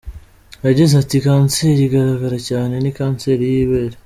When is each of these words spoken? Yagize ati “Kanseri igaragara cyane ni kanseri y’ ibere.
Yagize 0.67 0.93
ati 1.01 1.15
“Kanseri 1.25 1.81
igaragara 1.87 2.37
cyane 2.49 2.73
ni 2.79 2.91
kanseri 2.97 3.43
y’ 3.51 3.55
ibere. 3.63 3.95